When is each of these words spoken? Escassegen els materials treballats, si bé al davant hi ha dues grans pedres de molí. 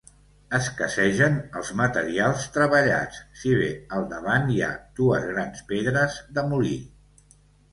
Escassegen 0.59 1.35
els 1.59 1.69
materials 1.81 2.47
treballats, 2.57 3.19
si 3.41 3.53
bé 3.59 3.69
al 3.99 4.09
davant 4.15 4.49
hi 4.55 4.59
ha 4.69 4.71
dues 5.01 5.29
grans 5.33 5.63
pedres 5.73 6.17
de 6.39 6.47
molí. 6.55 6.75